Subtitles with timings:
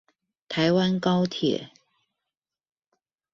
[0.47, 1.69] 台灣高鐵